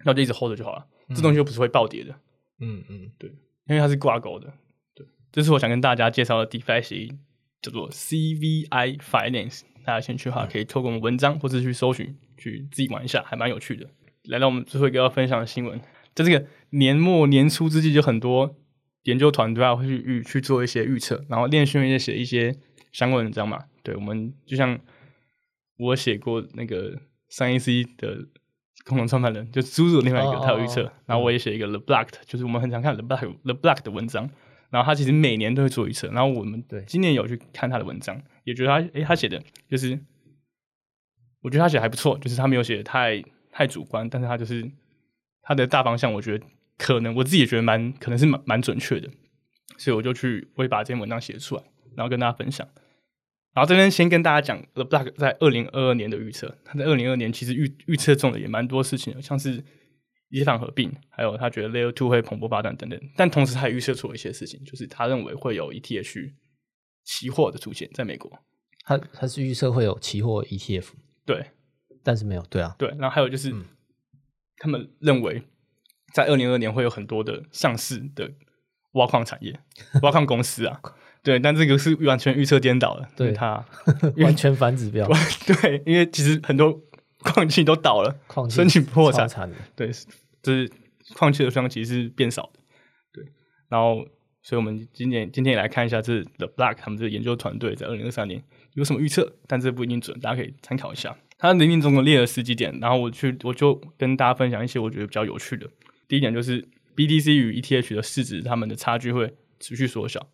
[0.05, 0.85] 那就一直 hold 着就好了。
[1.15, 2.15] 这东西又不是会暴跌的，
[2.59, 3.29] 嗯嗯，对
[3.67, 4.53] 因为它是挂钩的。
[4.95, 7.17] 对，这是我想跟大家介绍的 DeFi 协议，
[7.61, 9.61] 叫做 CVI Finance。
[9.83, 13.87] 大家有兴趣的话，可以透过我们文章或者去搜寻，去自己玩一下，还蛮有趣的。
[14.25, 15.79] 来到我们最后一个要分享的新闻，
[16.13, 18.55] 在这个年末年初之际，就很多
[19.03, 22.55] 研究团队啊会去预去做一些预测，然后练训也写一些
[22.91, 23.65] 相关文章嘛。
[23.81, 24.79] 对，我们就像
[25.77, 28.27] 我写过那个三 AC 的
[28.85, 34.29] 共同创办人，就猪猪另外一个，哦他有预测然后我也写一个 The Black，就是我们很常看 The Black The Black 的文章，
[34.71, 39.99] 然后他其实每年都会做一次，然后我们对今年有去看他的文章，也觉得他诶他写的就是，
[41.41, 44.71] 我觉得他写的还不错，就是他没有写的太太主观，但是他就是
[45.41, 46.45] 他的大方向，我觉得
[46.77, 49.09] 可能我自己也觉得蛮可能是蛮蛮准确的，
[49.77, 51.63] 所以我就去我也把这篇文章写出来，
[51.95, 52.67] 然后跟大家分享。
[53.53, 59.61] 然后这边先跟大家讲 The Block 在二零二二年的预测，他在二零二年其实预预测中的也蛮多事情，像是
[60.31, 62.99] 以太坊合并，还有他觉得 Layer Two 会蓬勃发展等等。
[63.15, 66.33] 但同时他也预测出了一些事情，就是他认为会有 ETH
[67.03, 68.31] 期货的出现在美国。
[68.83, 70.87] 他他是预测会有期货 ETF，
[71.25, 71.45] 对
[72.03, 72.41] 但是没有。
[72.49, 73.53] 对啊，对，然后还有就是、
[74.57, 75.43] 他们认为
[76.13, 78.31] 在二零二年会有很多的上市的
[78.93, 79.59] 挖矿产业、
[80.01, 80.81] 挖矿公司啊。
[81.23, 83.63] 对，但这个是完全预测颠倒了，对它
[84.17, 85.07] 完全反指标，
[85.45, 86.81] 对，因为其实很多
[87.19, 89.29] 矿器都倒了，矿器申请破产。
[89.75, 90.07] 对，是
[90.41, 90.71] 就是
[91.15, 92.59] 矿器的数量其实是变少的，
[93.13, 93.25] 对。
[93.69, 94.05] 然后，
[94.41, 101.15] 所以我们今年今天也来看一下这 The Black 他们这个研究团队在二零二三年有什么预测，但这不一定准，大家可以参考一下。
[101.37, 105.67] 他里面总共列了十几点，然后我去我就跟大家分享一些我觉得比较有趣的。
[106.07, 106.61] 第一点就是
[106.95, 110.29] BTC 与 ETH 的市值，它们的差距会持续缩小，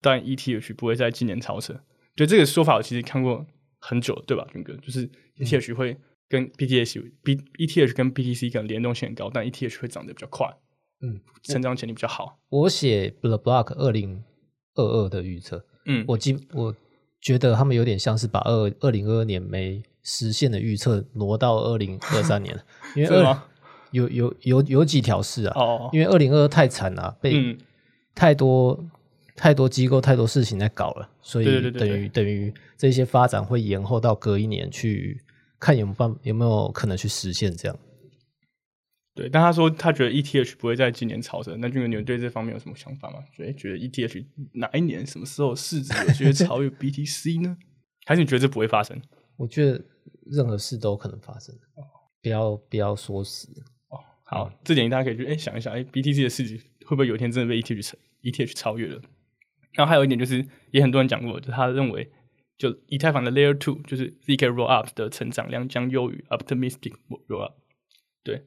[0.00, 1.82] 但 ETH 不会在今年超车。
[2.14, 3.44] 对这个说法，我其实看过
[3.80, 4.74] 很久，对吧，军哥？
[4.76, 5.96] 就是 ETH 会
[6.32, 10.48] 跟 BTS、B ETH 跟 BTC 可能联动性很高，但 ETH 会长得比较快，
[11.02, 12.38] 嗯，成长潜力比较好。
[12.48, 14.24] 我写 The Block 二零
[14.74, 16.74] 二二的预测，嗯，我记我
[17.20, 22.64] 觉得他们有点像是把二二零二二年没实现的预测挪到二零二三年了，
[22.96, 23.38] 因为二？
[23.90, 27.58] 有有有有几条是啊，哦，因为二零二二太惨了、被嗯，
[28.14, 28.82] 太多
[29.36, 35.20] 太多机构太多事情在搞了，所以等于等于这些发展会延后到隔一年去
[35.64, 37.78] 看有没有办有没有可能去实现这样。
[39.14, 39.28] 对。
[39.28, 43.22] 但他说他觉得 ETH 不会在今年超车，那俊哥，你们对这方面有什么想法吗？
[43.32, 47.56] 觉得觉得 ETH 哪一年什么时候市值有机会 超越 BTC 呢？
[48.04, 49.00] 还是你觉得这不会发生？
[49.36, 49.80] 我觉得
[50.26, 51.54] 任何事都有可能发生，
[52.20, 53.48] 不要不要说死
[53.88, 54.00] 哦。
[54.24, 59.00] 好，这点大家可以去哎想一想，哎，BTC 的市值会不会有一天真的被 ETH 超 ETH 超越了？
[59.74, 62.10] 然后还有一点就是，也很多人讲过，就他认为
[62.62, 66.92] 就以太坊的 Layer Two 就是 zk rollup 的成长量将优于 Optimistic
[67.26, 67.54] rollup。
[68.22, 68.44] 对，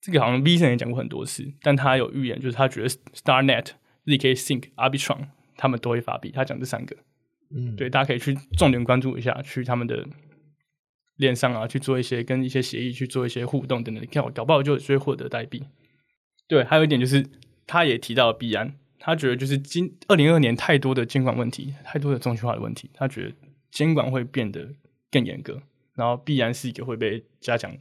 [0.00, 3.70] 这个好像 V 神也讲过很多次，但他有预言，就是他觉得 StarNet、
[4.06, 6.30] zk Sync、Arbitrum 他们都会发币。
[6.30, 6.96] 他讲这三个，
[7.50, 10.06] 嗯，对，大家可以去重点关注一下，去他们的
[11.16, 15.64] 链上啊，去做一些跟一些协议去做一些互动等等，你看搞不好就就会获得代币。
[16.46, 17.26] 对，还有一点就是，
[17.66, 23.34] 他也提到了币安，他觉得就是今二零二年太多的监管问题，太多的中心化的问题，他觉得
[23.70, 24.66] 监管会变得
[25.10, 25.62] 更严格，
[25.92, 27.76] 然后必然是一个会被加强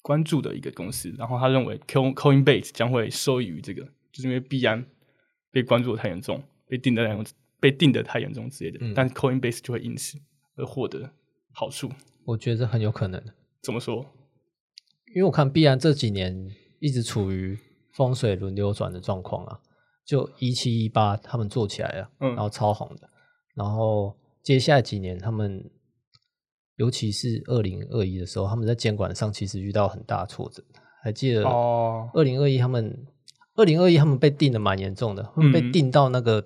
[0.00, 1.14] 关注的一个公司。
[1.18, 4.82] 然后他认为 Coin Coinbase 将会受益于这个，就是因为必然
[5.50, 10.18] 被关注的太严重，被定的太严重，被定的太严重之类的，嗯但 Coinbase 就会因此
[10.56, 11.12] 而获得
[11.52, 11.92] 好处。
[12.24, 13.22] 我觉得很有可能，
[13.60, 14.06] 怎么说？
[15.08, 17.58] 因为我看必然这几年一直处于
[17.92, 19.60] 风水轮流转的状况啊，
[20.08, 22.28] 就一七一八他们做起来了，嗯。
[22.30, 23.06] 然后超红的，
[23.54, 25.62] 然后接下来几年他们，
[26.76, 30.64] 尤其是二零二一的时候，他们在监管上其实遇到很大挫折。
[31.02, 33.06] 还记得哦，二零二一他们，
[33.54, 35.70] 二零二一他们被定的蛮严重的，他们被嗯。
[35.72, 36.42] 定到那个，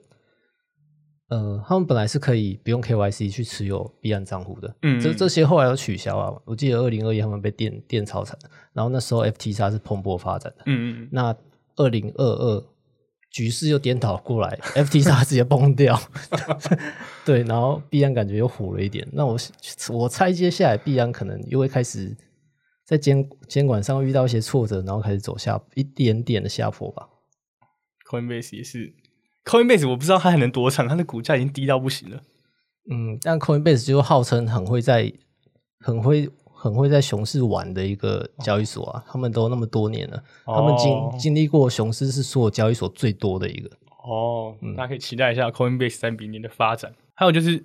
[1.28, 6.36] 呃，他们本来是可以不用 KYC 去持有币安账户的，嗯这这些后来都取消啊。
[6.44, 8.36] 我记得二零二一他们被电电超惨，
[8.72, 11.08] 然后那时候 FTX 是蓬勃发展的，嗯嗯。
[11.12, 11.36] 那
[11.76, 12.64] 二零二二
[13.32, 15.98] 局势又颠倒过来，FT 叉 直接崩掉，
[17.24, 19.08] 对，然后币安感觉又虎了一点。
[19.12, 19.36] 那我
[19.90, 22.14] 我猜接下来币安可能又会开始
[22.84, 27.08] 在监监管上遇到一些挫折，然后开始走下一点点的下坡吧。
[28.08, 28.92] Coinbase 也是
[29.46, 32.20] ，Coinbase 我不知道它还能多长，它的股价已经低到不行了。
[32.90, 35.10] 嗯，但 Coinbase 就号称很会在
[35.78, 36.28] 很会
[36.62, 43.68] 很会在熊市玩的一个交易所啊，他们都那么多年了，他们经哦经历过熊市是所有交易所最多的一个。
[44.04, 46.94] 哦，大家可以期待一下 Coinbase 三明年的发展。
[47.14, 47.64] 还有就是，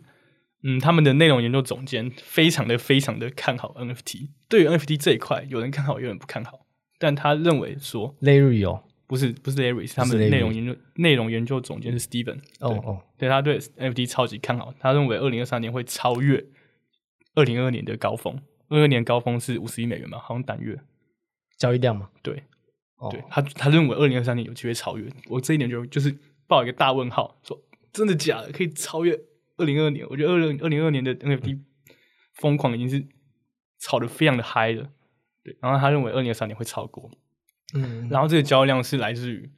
[0.63, 4.29] 嗯，他们的内容研究总监非常的非常的看好 NFT。
[4.49, 6.61] 对于 NFT 这一块，有人看好，有人不看好。
[6.97, 12.39] 但他认为说，Larry 哦，不是不是 Larry，是他们的内容研究内容研究总监是 Steven。
[12.59, 16.43] 对哦哦，对他对 NFT 超级看好，他认为二零二三年会超越
[17.35, 18.39] 二零二二年的高峰。
[18.69, 20.79] 二二年高峰是五十亿美元嘛，好像单月。
[21.57, 22.43] 交易量嘛，对，
[22.97, 25.11] 哦对他，他认为二零二三年有机会超越。
[25.27, 27.59] 我这一点就就是报一个大问号，说
[27.91, 29.19] 真的假的可以超越
[29.57, 30.05] 二零二年？
[30.09, 31.59] 我觉得二零二零二年的 NFT
[32.35, 33.07] 疯狂已经是
[33.79, 34.91] 炒的非常的嗨了。
[35.43, 37.09] 对，然后他认为二零二三年会超过，
[37.73, 39.49] 嗯，然后这个交易量是来自于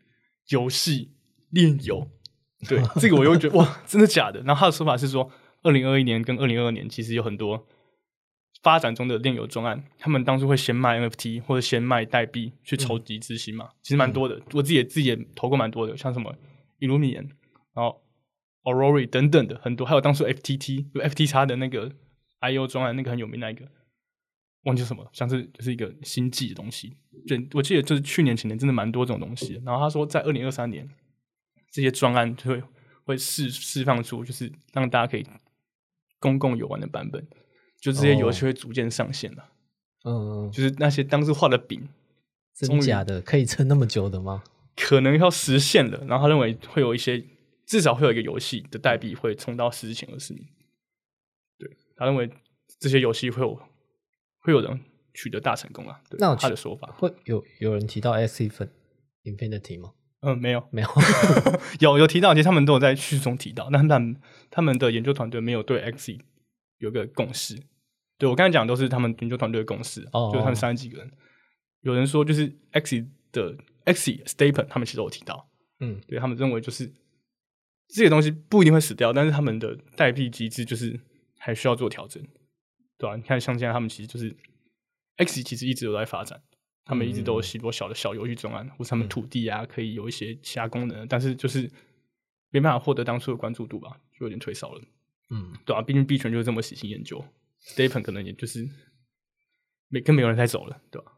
[0.48, 1.12] 游戏
[1.50, 2.10] 炼油。
[2.68, 4.40] 对， 这个我又觉得哇，真的假的？
[4.44, 5.30] 然后他的说法是说，
[5.64, 7.68] 二零二一年跟二零二二年其实有很多
[8.62, 14.42] 发展中的炼油专案，他们当初会先卖 NFT 或者先卖代币去筹集资金嘛，其实蛮多的。
[14.54, 16.36] 我自己也自己也投过蛮多的，像什么
[16.80, 17.30] Illumian，
[17.74, 18.02] 然后
[18.64, 21.92] Aurora 等等的很多，还有当初 FTT 就 FT 叉的那个
[22.42, 23.66] IO 专案，那个很有名那一个，
[24.64, 26.98] 忘记什么，像是就是一个星际的东西。
[27.28, 29.62] 对，我记得就是去年前年真的蛮多这种东西。
[29.66, 30.88] 然后他说，在二零二三年，
[31.72, 32.64] 这些专案就会
[33.06, 35.26] 会释释放出，就是让大家可以
[36.20, 37.26] 公共游玩的版本，
[37.80, 39.50] 就这些游戏会逐渐上线了。
[40.06, 41.88] 嗯，就是那些当时画的饼，
[42.56, 44.44] 真假的可以撑那么久的吗？
[44.76, 46.06] 可能要实现了。
[46.08, 47.24] 然后他认为会有一些，
[47.66, 50.44] 至少会有一个游戏的代币会冲到十之前二十名。
[51.58, 52.30] 对他认为
[52.80, 53.60] 这些游戏会有
[54.40, 54.80] 会有人
[55.14, 56.00] 取得大成功啊。
[56.10, 58.50] 对那我他的说法，会有有人提到 X
[59.24, 59.92] Infinity 吗？
[60.22, 60.88] 嗯，没有，没有，
[61.80, 64.16] 有有提到，其实他们都有在叙述中提到，但他们
[64.50, 66.18] 他们的研究团队没有对 X
[66.80, 67.58] 有个共识。
[68.18, 71.10] 对我刚才讲的都是他们研究团队的共识，哦就是他们三十几个人。
[71.82, 76.86] 有人说就是 X 的 X Stapen，他们其实有提到，嗯，对他们认为就是
[77.88, 81.00] 这些东西不一定会死掉，但是他们的代币机制就是
[81.38, 82.22] 还需要做调整，
[82.98, 84.36] 对吧、你看像现在他们其实就是
[85.16, 86.42] X 其实一直都在发展，
[86.84, 91.72] 他们一直都有许多小的小游戏专案，或是他们土地啊可以有一些其他功能，但是就是
[92.50, 94.82] 没办法获得当初的关注度吧，就有点退烧了，
[95.30, 97.24] 嗯，对啊，毕竟币圈就是这么喜新厌旧
[97.62, 98.68] ，Stapen 可能也就是
[99.88, 101.12] 没跟没有人在走了，对吧、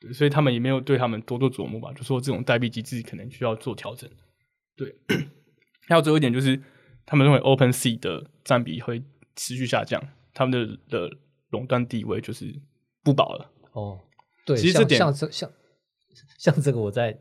[0.00, 4.10] 对，所以他们也没有对他们多多琢磨吧，就说这种代币机制可能需要做调整。
[4.76, 4.94] 对，
[5.86, 6.62] 还有最后一点就是，
[7.04, 9.02] 他们认为 Open Sea 的占比会
[9.34, 10.00] 持续下降，
[10.32, 11.16] 他们的的
[11.50, 12.54] 垄断地位就是
[13.02, 13.50] 不保了。
[13.72, 14.00] 哦，
[14.46, 15.52] 对，其实这点像这像
[16.38, 17.20] 像这个我在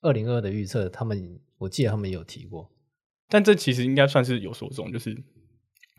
[0.00, 2.70] 二零二的预测，他们我记得他们也有提过，
[3.30, 5.16] 但这其实应该算是有所中，就是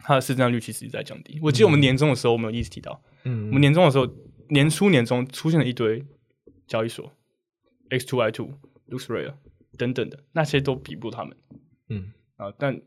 [0.04, 1.40] 它的市占率其实在降低。
[1.42, 4.08] 我记得我们年终的时候，我们有一直提到，嗯我们年终的时候，
[4.50, 6.06] 年初年中出现了一堆
[6.68, 7.12] 交易所
[7.90, 8.54] ，X Two I Two、
[8.90, 9.34] LuxRare
[9.78, 11.38] 等等的，那些都比不过他们。
[11.90, 12.82] 嗯啊，但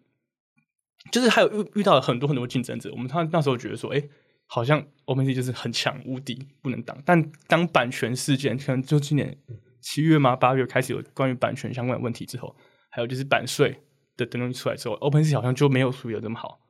[1.11, 2.91] 就是还有遇遇到了很多很多竞争者。
[2.93, 4.03] 我们他那时候觉得说，哎，
[4.47, 7.01] 好像 OpenSea 就是很强无敌，不能挡。
[7.05, 9.39] 但当版权事件可能就今年
[9.81, 10.35] 七月嘛？
[10.35, 12.57] 八月开始有关于版权相关的问题之后，
[12.91, 13.79] 还有就是版税
[14.17, 16.61] 的等东西出来之后，OpenSea 好像就没有处理的这么好。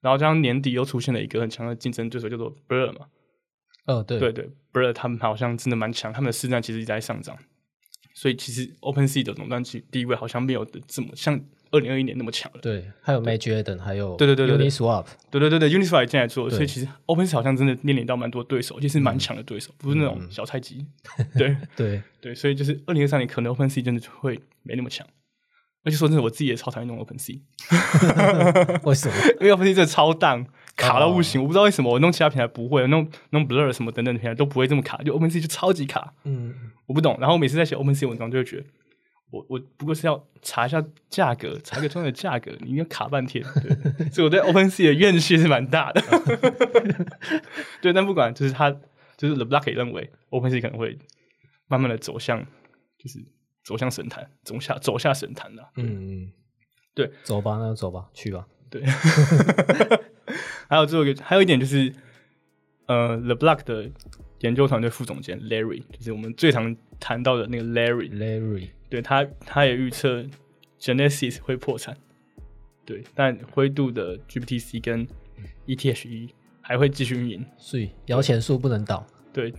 [0.00, 3.06] 然后这样年底又出现了一个很强的竞争对手，叫做 Blur 嘛。
[3.86, 7.36] 哦，对对对，Blur 他们好像真的蛮强，他们的市占其实一直在上涨。
[8.14, 12.60] 所以其实 OpenSea 的垄断地地位好像没有这么像二零二一年那么强了。
[12.60, 20.84] 对，还有 Major 等，还有对对对对对 Uniswap，对对对对，Uniswap 也进来做，对所以其实 OpenSea 好像真的面临到蛮多对手，而且是蛮强的对手，不是那种小菜鸡。
[21.38, 25.06] 对对，对，所以就是二零二三年可能 OpenSea 真的就会没那么强。
[25.88, 27.40] 而且说真的，我自己也超讨厌用 OpenSea，
[28.84, 29.14] 为什么？
[29.40, 30.44] 因为 OpenSea 真的超荡，
[30.76, 31.40] 卡到不行。
[31.40, 36.12] 我不知道为什么，我弄其他平台不会，弄弄 Blur 什么等等的平台都不会这么卡，就 OpenSea 就超级卡。
[36.24, 36.54] 嗯，
[36.86, 37.16] 我不懂。
[37.18, 38.64] 然后我每次在写 OpenSea 文章，就会觉得，
[39.30, 43.42] 我我不过是要查一下价格，查一个专业的价格，你应该卡半天。
[43.62, 46.02] 对，所以我对 OpenSea 的怨气是蛮大的。
[47.80, 48.70] 对，但不管，就是他，
[49.16, 50.98] 就是 The Block 也认为 OpenSea 可能会
[51.66, 52.44] 慢慢的走向，
[52.98, 53.24] 就是
[53.68, 55.70] 走向神坛，走下走下神坛了。
[55.76, 56.32] 嗯嗯，
[56.94, 58.46] 对，走吧，那就走吧，去吧。
[58.70, 58.82] 对，
[60.70, 61.92] 还有最后一个，还有一点就是，
[62.86, 63.90] 呃，The Block 的
[64.40, 70.24] 研究团队副总监 Larry，就是我们最常谈到的那个 Larry，Larry，对他，他也预测
[70.80, 71.94] Genesis 会破产，
[72.86, 75.06] 对，但灰度的 GPTC 跟
[75.66, 76.30] ETH
[76.62, 79.06] 还会继续运营，所以摇钱树不能倒。
[79.30, 79.52] 对，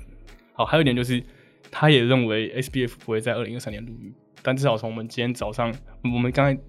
[0.54, 1.24] 好，还有一点就是，
[1.72, 6.62] 他也认为 SBF 不会在二零二三年入狱，但至少从我们今天早上，我们刚才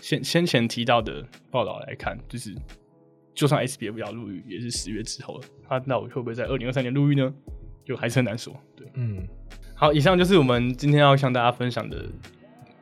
[0.00, 2.54] 先先前提到的报道来看，就是
[3.34, 7.32] 就算 SBF 要入狱，也是十月之后了，他到底会不会在二零二三年入狱呢？
[7.84, 8.52] 就还是很难说。
[8.74, 9.24] 对，嗯，
[9.76, 12.04] 好，以上就是我们今天要向大家分享的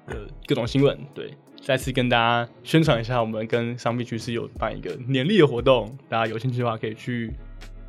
[0.07, 0.17] 呃
[0.47, 0.99] 各种新闻。
[1.13, 7.31] 对，再次跟大家宣传一下，我们跟商币趋势有办一个年历的活动，大家有兴趣的话可以去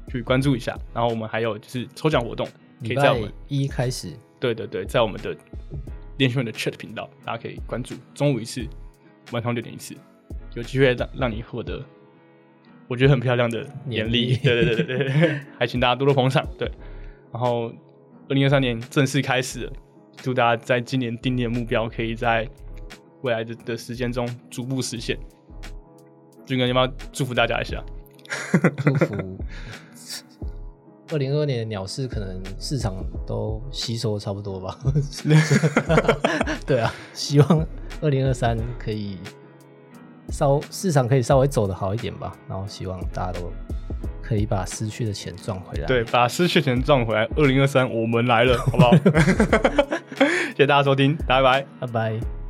[0.10, 0.78] 去关注一下。
[0.94, 2.46] 然后我们还有就是抽奖活动，
[2.82, 5.36] 可以在我们一开始，对对对，在我们的
[6.18, 8.66] 练习文的 chat 频道，大家可以关注，中午一次，
[9.32, 9.96] 晚上六点一次，
[10.54, 11.84] 有机会让让你获得
[12.88, 14.36] 我觉得很漂亮的年历。
[14.38, 16.48] 对对对对对， 还请大家多多捧场。
[16.58, 16.70] 对，
[17.32, 17.74] 然后
[18.30, 19.74] 二零二三年正式开始了，
[20.18, 22.48] 祝大家在今年定定的目标，可以在
[23.22, 25.18] 未来的的时间中逐步实现。
[26.46, 27.84] 俊哥，要不要祝福大家一下？
[28.78, 29.38] 祝福
[31.12, 32.96] 二零二二年的鸟市可能市场
[33.28, 34.78] 都吸收的差不多吧。
[36.66, 37.68] 对啊，希望
[38.02, 39.18] 二零二三可以
[40.30, 42.36] 稍市场可以稍微走的好一点吧。
[42.50, 43.52] 然后希望大家都
[44.22, 45.86] 可以把失去的钱赚回来。
[45.86, 47.28] 对，把失去的钱赚回来。
[47.36, 48.92] 二零二三，我们来了，好不好？
[50.56, 51.66] 谢谢大家收听，拜拜。
[51.80, 52.45] 拜拜。